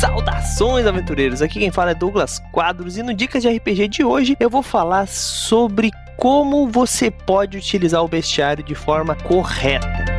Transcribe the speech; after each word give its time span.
Saudações, 0.00 0.86
aventureiros! 0.86 1.40
Aqui 1.40 1.58
quem 1.58 1.70
fala 1.70 1.92
é 1.92 1.94
Douglas 1.94 2.38
Quadros 2.52 2.98
e 2.98 3.02
no 3.02 3.14
Dicas 3.14 3.42
de 3.42 3.48
RPG 3.48 3.88
de 3.88 4.04
hoje 4.04 4.36
eu 4.38 4.50
vou 4.50 4.62
falar 4.62 5.08
sobre 5.08 5.90
como 6.18 6.68
você 6.68 7.10
pode 7.10 7.56
utilizar 7.56 8.04
o 8.04 8.08
bestiário 8.08 8.62
de 8.62 8.74
forma 8.74 9.14
correta. 9.14 10.15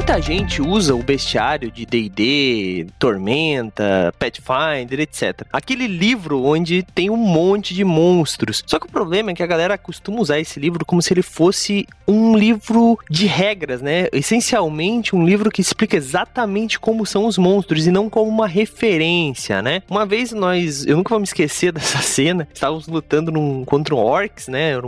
Muita 0.00 0.18
gente 0.18 0.62
usa 0.62 0.94
o 0.94 1.02
bestiário 1.02 1.70
de 1.70 1.84
D&D, 1.84 2.86
Tormenta, 2.98 4.14
Pathfinder, 4.18 4.98
etc. 4.98 5.42
Aquele 5.52 5.86
livro 5.86 6.42
onde 6.42 6.82
tem 6.82 7.10
um 7.10 7.18
monte 7.18 7.74
de 7.74 7.84
monstros. 7.84 8.64
Só 8.66 8.78
que 8.78 8.86
o 8.86 8.90
problema 8.90 9.30
é 9.30 9.34
que 9.34 9.42
a 9.42 9.46
galera 9.46 9.76
costuma 9.76 10.18
usar 10.18 10.40
esse 10.40 10.58
livro 10.58 10.86
como 10.86 11.02
se 11.02 11.12
ele 11.12 11.20
fosse 11.20 11.86
um 12.08 12.34
livro 12.34 12.98
de 13.10 13.26
regras, 13.26 13.82
né? 13.82 14.08
Essencialmente 14.10 15.14
um 15.14 15.24
livro 15.24 15.50
que 15.50 15.60
explica 15.60 15.98
exatamente 15.98 16.80
como 16.80 17.04
são 17.04 17.26
os 17.26 17.36
monstros 17.36 17.86
e 17.86 17.90
não 17.90 18.08
como 18.08 18.30
uma 18.30 18.48
referência, 18.48 19.60
né? 19.60 19.82
Uma 19.88 20.06
vez 20.06 20.32
nós, 20.32 20.86
eu 20.86 20.96
nunca 20.96 21.10
vou 21.10 21.20
me 21.20 21.24
esquecer 21.24 21.70
dessa 21.72 21.98
cena, 21.98 22.48
estávamos 22.52 22.88
lutando 22.88 23.30
num, 23.30 23.66
contra 23.66 23.94
orcs, 23.94 24.48
né? 24.48 24.78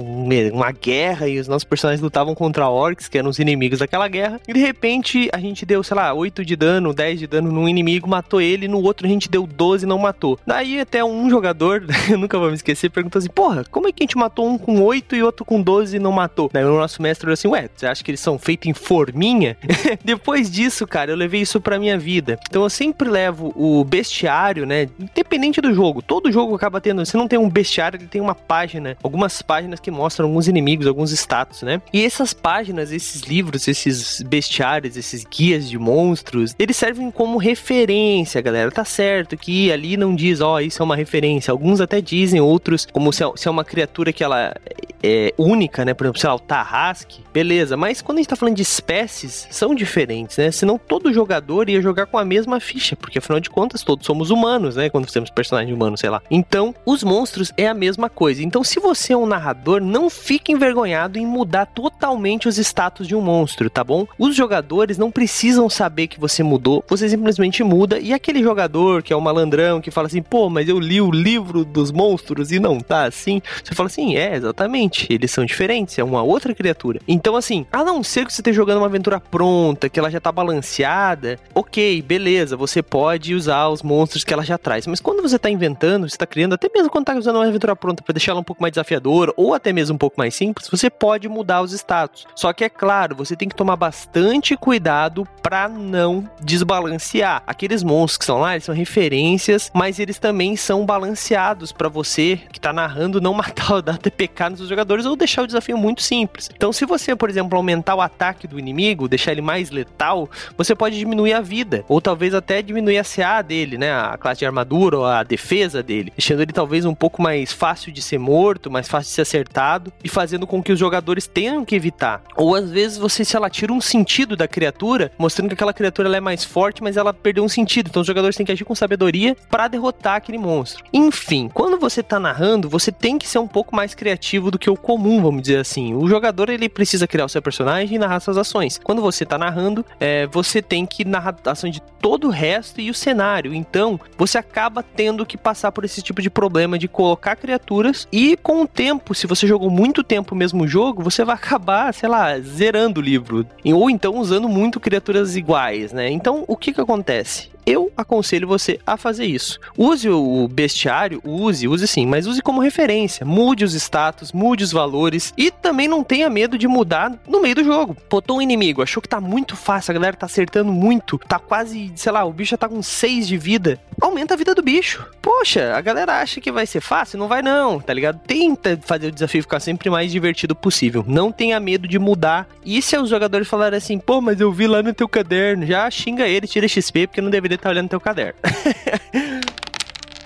uma 0.52 0.72
guerra 0.72 1.28
e 1.28 1.38
os 1.38 1.46
nossos 1.46 1.64
personagens 1.64 2.00
lutavam 2.00 2.34
contra 2.34 2.68
orcs, 2.68 3.08
que 3.08 3.18
eram 3.18 3.28
os 3.28 3.38
inimigos 3.38 3.80
daquela 3.80 4.08
guerra, 4.08 4.40
e 4.48 4.54
de 4.54 4.60
repente 4.60 5.01
repente 5.02 5.28
a 5.32 5.38
gente 5.38 5.66
deu, 5.66 5.82
sei 5.82 5.96
lá, 5.96 6.14
8 6.14 6.44
de 6.44 6.54
dano, 6.54 6.94
10 6.94 7.18
de 7.18 7.26
dano 7.26 7.50
num 7.50 7.68
inimigo, 7.68 8.08
matou 8.08 8.40
ele, 8.40 8.68
no 8.68 8.80
outro 8.80 9.06
a 9.06 9.10
gente 9.10 9.28
deu 9.28 9.46
12 9.46 9.84
e 9.84 9.88
não 9.88 9.98
matou. 9.98 10.38
Daí 10.46 10.80
até 10.80 11.04
um 11.04 11.28
jogador, 11.28 11.84
eu 12.08 12.16
nunca 12.16 12.38
vou 12.38 12.48
me 12.48 12.54
esquecer, 12.54 12.88
perguntou 12.90 13.18
assim: 13.18 13.28
Porra, 13.28 13.64
como 13.70 13.88
é 13.88 13.92
que 13.92 14.02
a 14.02 14.04
gente 14.04 14.16
matou 14.16 14.48
um 14.48 14.56
com 14.56 14.80
8 14.80 15.16
e 15.16 15.22
outro 15.22 15.44
com 15.44 15.60
12 15.60 15.96
e 15.96 15.98
não 15.98 16.12
matou? 16.12 16.48
Daí 16.52 16.64
o 16.64 16.78
nosso 16.78 17.02
mestre 17.02 17.24
falou 17.24 17.34
assim: 17.34 17.48
Ué, 17.48 17.68
você 17.74 17.86
acha 17.86 18.04
que 18.04 18.10
eles 18.10 18.20
são 18.20 18.38
feitos 18.38 18.68
em 18.68 18.74
forminha? 18.74 19.56
Depois 20.04 20.50
disso, 20.50 20.86
cara, 20.86 21.10
eu 21.10 21.16
levei 21.16 21.40
isso 21.40 21.60
pra 21.60 21.78
minha 21.78 21.98
vida. 21.98 22.38
Então 22.48 22.62
eu 22.62 22.70
sempre 22.70 23.08
levo 23.08 23.52
o 23.56 23.84
bestiário, 23.84 24.64
né? 24.64 24.88
Independente 24.98 25.60
do 25.60 25.74
jogo, 25.74 26.00
todo 26.00 26.30
jogo 26.30 26.54
acaba 26.54 26.80
tendo. 26.80 27.04
Se 27.04 27.16
não 27.16 27.26
tem 27.26 27.38
um 27.38 27.50
bestiário, 27.50 27.98
ele 27.98 28.06
tem 28.06 28.20
uma 28.20 28.34
página, 28.34 28.96
algumas 29.02 29.42
páginas 29.42 29.80
que 29.80 29.90
mostram 29.90 30.26
alguns 30.26 30.46
inimigos, 30.46 30.86
alguns 30.86 31.10
status, 31.12 31.62
né? 31.62 31.82
E 31.92 32.04
essas 32.04 32.32
páginas, 32.32 32.92
esses 32.92 33.22
livros, 33.22 33.66
esses 33.66 34.22
bestiários, 34.22 34.91
esses 34.96 35.24
guias 35.24 35.68
de 35.68 35.78
monstros, 35.78 36.54
eles 36.58 36.76
servem 36.76 37.10
como 37.10 37.38
referência, 37.38 38.40
galera. 38.40 38.70
Tá 38.70 38.84
certo 38.84 39.36
que 39.36 39.70
ali 39.72 39.96
não 39.96 40.14
diz, 40.14 40.40
ó, 40.40 40.54
oh, 40.54 40.60
isso 40.60 40.82
é 40.82 40.84
uma 40.84 40.96
referência. 40.96 41.50
Alguns 41.50 41.80
até 41.80 42.00
dizem, 42.00 42.40
outros, 42.40 42.86
como 42.92 43.12
se 43.12 43.24
é, 43.24 43.30
se 43.36 43.48
é 43.48 43.50
uma 43.50 43.64
criatura 43.64 44.12
que 44.12 44.22
ela 44.24 44.54
é 45.02 45.32
única, 45.36 45.84
né? 45.84 45.94
Por 45.94 46.04
exemplo, 46.04 46.20
sei 46.20 46.28
lá, 46.28 46.36
o 46.36 46.38
Tarrasque, 46.38 47.20
beleza. 47.32 47.76
Mas 47.76 48.00
quando 48.02 48.18
a 48.18 48.20
gente 48.20 48.28
tá 48.28 48.36
falando 48.36 48.56
de 48.56 48.62
espécies, 48.62 49.46
são 49.50 49.74
diferentes, 49.74 50.36
né? 50.36 50.50
Senão 50.50 50.78
todo 50.78 51.12
jogador 51.12 51.68
ia 51.68 51.80
jogar 51.80 52.06
com 52.06 52.18
a 52.18 52.24
mesma 52.24 52.60
ficha, 52.60 52.96
porque 52.96 53.18
afinal 53.18 53.40
de 53.40 53.50
contas 53.50 53.82
todos 53.82 54.06
somos 54.06 54.30
humanos, 54.30 54.76
né? 54.76 54.90
Quando 54.90 55.10
temos 55.10 55.30
personagem 55.30 55.74
humano, 55.74 55.96
sei 55.96 56.10
lá. 56.10 56.22
Então, 56.30 56.74
os 56.86 57.02
monstros 57.02 57.52
é 57.56 57.66
a 57.66 57.74
mesma 57.74 58.08
coisa. 58.08 58.42
Então, 58.42 58.62
se 58.62 58.78
você 58.78 59.12
é 59.12 59.16
um 59.16 59.26
narrador, 59.26 59.80
não 59.80 60.08
fique 60.08 60.52
envergonhado 60.52 61.18
em 61.18 61.26
mudar 61.26 61.66
totalmente 61.66 62.48
os 62.48 62.58
status 62.58 63.06
de 63.06 63.14
um 63.14 63.20
monstro, 63.20 63.68
tá 63.68 63.82
bom? 63.82 64.06
Os 64.18 64.34
jogadores 64.34 64.98
não 64.98 65.10
precisam 65.10 65.68
saber 65.68 66.06
que 66.06 66.20
você 66.20 66.42
mudou, 66.42 66.84
você 66.88 67.08
simplesmente 67.08 67.62
muda. 67.64 67.98
E 67.98 68.12
aquele 68.12 68.42
jogador 68.42 69.02
que 69.02 69.12
é 69.12 69.16
o 69.16 69.20
malandrão 69.20 69.80
que 69.80 69.90
fala 69.90 70.06
assim, 70.06 70.22
pô, 70.22 70.48
mas 70.48 70.68
eu 70.68 70.78
li 70.78 71.00
o 71.00 71.10
livro 71.10 71.64
dos 71.64 71.90
monstros 71.90 72.52
e 72.52 72.58
não 72.58 72.78
tá 72.78 73.04
assim. 73.04 73.40
Você 73.62 73.74
fala 73.74 73.88
assim, 73.88 74.16
é, 74.16 74.34
exatamente, 74.36 74.91
eles 75.08 75.30
são 75.30 75.44
diferentes, 75.44 75.98
é 75.98 76.04
uma 76.04 76.22
outra 76.22 76.54
criatura. 76.54 77.00
Então, 77.06 77.36
assim, 77.36 77.66
a 77.72 77.84
não 77.84 78.02
ser 78.02 78.26
que 78.26 78.32
você 78.32 78.40
esteja 78.40 78.56
jogando 78.56 78.78
uma 78.78 78.86
aventura 78.86 79.20
pronta, 79.20 79.88
que 79.88 79.98
ela 79.98 80.10
já 80.10 80.20
tá 80.20 80.30
balanceada, 80.30 81.38
ok, 81.54 82.02
beleza, 82.02 82.56
você 82.56 82.82
pode 82.82 83.34
usar 83.34 83.68
os 83.68 83.82
monstros 83.82 84.24
que 84.24 84.32
ela 84.32 84.44
já 84.44 84.58
traz. 84.58 84.86
Mas 84.86 85.00
quando 85.00 85.22
você 85.22 85.38
tá 85.38 85.50
inventando, 85.50 86.08
você 86.08 86.16
tá 86.16 86.26
criando, 86.26 86.54
até 86.54 86.68
mesmo 86.74 86.90
quando 86.90 87.06
tá 87.06 87.14
usando 87.14 87.36
uma 87.36 87.46
aventura 87.46 87.74
pronta 87.74 88.02
para 88.02 88.12
deixar 88.12 88.32
ela 88.32 88.40
um 88.40 88.44
pouco 88.44 88.62
mais 88.62 88.72
desafiadora, 88.72 89.32
ou 89.36 89.54
até 89.54 89.72
mesmo 89.72 89.94
um 89.94 89.98
pouco 89.98 90.16
mais 90.18 90.34
simples, 90.34 90.68
você 90.68 90.90
pode 90.90 91.28
mudar 91.28 91.62
os 91.62 91.72
status. 91.72 92.26
Só 92.34 92.52
que 92.52 92.64
é 92.64 92.68
claro, 92.68 93.16
você 93.16 93.34
tem 93.36 93.48
que 93.48 93.56
tomar 93.56 93.76
bastante 93.76 94.56
cuidado 94.56 95.26
para 95.42 95.68
não 95.68 96.28
desbalancear. 96.40 97.42
Aqueles 97.46 97.82
monstros 97.82 98.18
que 98.18 98.24
estão 98.24 98.38
lá, 98.38 98.54
eles 98.54 98.64
são 98.64 98.74
referências, 98.74 99.70
mas 99.74 99.98
eles 99.98 100.18
também 100.18 100.56
são 100.56 100.84
balanceados 100.84 101.72
para 101.72 101.88
você 101.88 102.40
que 102.52 102.60
tá 102.60 102.72
narrando 102.72 103.20
não 103.20 103.34
matar, 103.34 103.80
dar 103.82 103.98
TPK 103.98 104.50
nos 104.50 104.58
seus 104.58 104.68
jogadores 104.68 104.81
ou 105.06 105.16
deixar 105.16 105.42
o 105.42 105.46
desafio 105.46 105.76
muito 105.76 106.02
simples. 106.02 106.50
Então, 106.54 106.72
se 106.72 106.84
você, 106.84 107.14
por 107.14 107.28
exemplo, 107.28 107.56
aumentar 107.56 107.94
o 107.94 108.00
ataque 108.00 108.46
do 108.46 108.58
inimigo, 108.58 109.08
deixar 109.08 109.32
ele 109.32 109.40
mais 109.40 109.70
letal, 109.70 110.28
você 110.56 110.74
pode 110.74 110.98
diminuir 110.98 111.32
a 111.32 111.40
vida, 111.40 111.84
ou 111.88 112.00
talvez 112.00 112.34
até 112.34 112.62
diminuir 112.62 112.98
a 112.98 113.04
CA 113.04 113.42
dele, 113.42 113.78
né, 113.78 113.92
a 113.92 114.16
classe 114.16 114.40
de 114.40 114.46
armadura 114.46 114.98
ou 114.98 115.04
a 115.04 115.22
defesa 115.22 115.82
dele, 115.82 116.12
deixando 116.16 116.42
ele 116.42 116.52
talvez 116.52 116.84
um 116.84 116.94
pouco 116.94 117.22
mais 117.22 117.52
fácil 117.52 117.92
de 117.92 118.02
ser 118.02 118.18
morto, 118.18 118.70
mais 118.70 118.88
fácil 118.88 119.08
de 119.08 119.14
ser 119.14 119.22
acertado 119.22 119.92
e 120.02 120.08
fazendo 120.08 120.46
com 120.46 120.62
que 120.62 120.72
os 120.72 120.78
jogadores 120.78 121.26
tenham 121.26 121.64
que 121.64 121.74
evitar. 121.74 122.22
Ou 122.36 122.54
às 122.54 122.70
vezes 122.70 122.98
você, 122.98 123.24
se 123.24 123.36
ela 123.36 123.50
tira 123.50 123.72
um 123.72 123.80
sentido 123.80 124.36
da 124.36 124.48
criatura, 124.48 125.12
mostrando 125.18 125.48
que 125.48 125.54
aquela 125.54 125.72
criatura 125.72 126.14
é 126.16 126.20
mais 126.20 126.44
forte, 126.44 126.82
mas 126.82 126.96
ela 126.96 127.12
perdeu 127.12 127.44
um 127.44 127.48
sentido. 127.48 127.88
Então 127.88 128.00
os 128.00 128.06
jogadores 128.06 128.36
têm 128.36 128.44
que 128.46 128.52
agir 128.52 128.64
com 128.64 128.74
sabedoria 128.74 129.36
para 129.50 129.68
derrotar 129.68 130.16
aquele 130.16 130.38
monstro. 130.38 130.84
Enfim, 130.92 131.50
quando 131.52 131.78
você 131.78 132.02
tá 132.02 132.18
narrando, 132.18 132.68
você 132.68 132.90
tem 132.90 133.18
que 133.18 133.28
ser 133.28 133.38
um 133.38 133.48
pouco 133.48 133.74
mais 133.74 133.94
criativo 133.94 134.50
do 134.50 134.58
que 134.58 134.70
comum, 134.76 135.22
vamos 135.22 135.42
dizer 135.42 135.58
assim. 135.58 135.94
O 135.94 136.08
jogador 136.08 136.48
ele 136.48 136.68
precisa 136.68 137.06
criar 137.06 137.24
o 137.24 137.28
seu 137.28 137.42
personagem 137.42 137.96
e 137.96 137.98
narrar 137.98 138.20
suas 138.20 138.36
ações. 138.36 138.80
Quando 138.82 139.02
você 139.02 139.24
tá 139.24 139.38
narrando, 139.38 139.84
é, 140.00 140.26
você 140.26 140.60
tem 140.62 140.86
que 140.86 141.04
narrar 141.04 141.34
a 141.44 141.50
ação 141.50 141.70
de 141.70 141.80
todo 142.00 142.28
o 142.28 142.30
resto 142.30 142.80
e 142.80 142.90
o 142.90 142.94
cenário. 142.94 143.54
Então, 143.54 143.98
você 144.16 144.38
acaba 144.38 144.82
tendo 144.82 145.24
que 145.24 145.36
passar 145.36 145.72
por 145.72 145.84
esse 145.84 146.02
tipo 146.02 146.20
de 146.20 146.30
problema 146.30 146.78
de 146.78 146.88
colocar 146.88 147.36
criaturas 147.36 148.06
e 148.12 148.36
com 148.36 148.62
o 148.62 148.66
tempo, 148.66 149.14
se 149.14 149.26
você 149.26 149.46
jogou 149.46 149.70
muito 149.70 150.02
tempo 150.02 150.34
o 150.34 150.38
mesmo 150.38 150.66
jogo, 150.66 151.02
você 151.02 151.24
vai 151.24 151.36
acabar, 151.42 151.92
sei 151.94 152.08
lá, 152.08 152.38
zerando 152.38 153.00
o 153.00 153.02
livro. 153.02 153.46
Ou 153.64 153.90
então 153.90 154.18
usando 154.18 154.48
muito 154.48 154.80
criaturas 154.80 155.36
iguais, 155.36 155.92
né? 155.92 156.10
Então, 156.10 156.44
o 156.46 156.56
que 156.56 156.72
que 156.72 156.80
acontece? 156.80 157.51
Eu 157.66 157.92
aconselho 157.96 158.48
você 158.48 158.78
a 158.86 158.96
fazer 158.96 159.24
isso. 159.24 159.58
Use 159.76 160.08
o 160.08 160.48
bestiário, 160.48 161.20
use, 161.24 161.68
use 161.68 161.86
sim, 161.86 162.06
mas 162.06 162.26
use 162.26 162.42
como 162.42 162.60
referência. 162.60 163.24
Mude 163.24 163.64
os 163.64 163.74
status, 163.74 164.32
mude 164.32 164.64
os 164.64 164.72
valores 164.72 165.32
e 165.36 165.50
também 165.50 165.88
não 165.88 166.02
tenha 166.02 166.28
medo 166.28 166.58
de 166.58 166.66
mudar 166.66 167.12
no 167.26 167.40
meio 167.40 167.54
do 167.54 167.64
jogo. 167.64 167.96
Botou 168.10 168.38
um 168.38 168.42
inimigo, 168.42 168.82
achou 168.82 169.02
que 169.02 169.08
tá 169.08 169.20
muito 169.20 169.56
fácil, 169.56 169.92
a 169.92 169.94
galera 169.94 170.16
tá 170.16 170.26
acertando 170.26 170.72
muito, 170.72 171.18
tá 171.18 171.38
quase, 171.38 171.92
sei 171.96 172.12
lá, 172.12 172.24
o 172.24 172.32
bicho 172.32 172.50
já 172.50 172.56
tá 172.56 172.68
com 172.68 172.82
6 172.82 173.26
de 173.26 173.36
vida. 173.36 173.80
Aumenta 174.00 174.34
a 174.34 174.36
vida 174.36 174.54
do 174.54 174.62
bicho. 174.62 175.06
Poxa, 175.20 175.74
a 175.76 175.80
galera 175.80 176.20
acha 176.20 176.40
que 176.40 176.50
vai 176.50 176.66
ser 176.66 176.80
fácil? 176.80 177.18
Não 177.18 177.28
vai 177.28 177.42
não, 177.42 177.78
tá 177.78 177.94
ligado? 177.94 178.18
Tenta 178.26 178.78
fazer 178.82 179.08
o 179.08 179.12
desafio 179.12 179.42
ficar 179.42 179.60
sempre 179.60 179.88
mais 179.88 180.10
divertido 180.10 180.54
possível. 180.54 181.04
Não 181.06 181.30
tenha 181.30 181.60
medo 181.60 181.86
de 181.86 181.98
mudar. 181.98 182.48
E 182.64 182.82
se 182.82 182.96
os 182.96 183.08
jogadores 183.08 183.46
falarem 183.46 183.76
assim, 183.76 183.98
pô, 183.98 184.20
mas 184.20 184.40
eu 184.40 184.52
vi 184.52 184.66
lá 184.66 184.82
no 184.82 184.92
teu 184.92 185.08
caderno, 185.08 185.64
já 185.64 185.88
xinga 185.90 186.26
ele, 186.26 186.46
tira 186.46 186.66
XP, 186.66 187.06
porque 187.06 187.20
não 187.20 187.30
deveria 187.30 187.51
poder 187.52 187.54
estar 187.54 187.68
tá 187.68 187.70
olhando 187.70 187.88
teu 187.88 188.00
caderno. 188.00 188.38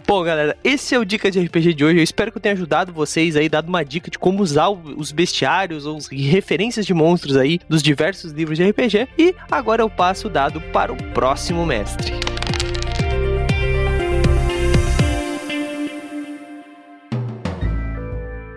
Bom, 0.06 0.22
galera, 0.22 0.56
esse 0.62 0.94
é 0.94 0.98
o 0.98 1.04
Dica 1.04 1.31
de 1.31 1.41
RPG 1.41 1.75
de 1.75 1.84
hoje. 1.84 1.98
Eu 1.98 2.04
espero 2.04 2.31
que 2.31 2.38
eu 2.38 2.42
tenha 2.42 2.54
ajudado 2.54 2.92
vocês 2.92 3.34
aí, 3.34 3.48
dado 3.48 3.69
uma 3.69 3.84
dica 3.84 4.09
de 4.09 4.16
como 4.16 4.41
usar 4.41 4.69
os 4.69 5.10
bestiários 5.10 5.84
ou 5.84 5.98
referências 6.12 6.86
de 6.86 6.94
monstros 6.94 7.36
aí 7.36 7.59
dos 7.69 7.82
diversos 7.82 8.31
livros 8.31 8.56
de 8.56 8.70
RPG. 8.70 9.09
E 9.19 9.34
agora 9.50 9.82
eu 9.82 9.91
passo 9.91 10.28
o 10.28 10.31
dado 10.31 10.60
para 10.60 10.92
o 10.92 10.97
próximo 11.12 11.66
mestre. 11.66 12.12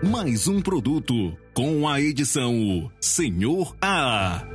Mais 0.08 0.46
um 0.46 0.62
produto 0.62 1.36
com 1.52 1.88
a 1.88 2.00
edição 2.00 2.88
Senhor 3.00 3.74
A. 3.82 4.46